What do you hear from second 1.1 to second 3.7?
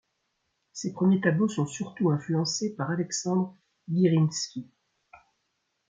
tableaux sont surtout influencés par Alexandre